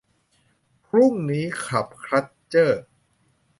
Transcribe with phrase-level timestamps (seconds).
[0.85, 2.81] พรุ่งนี้ คลับ คัลเจอร์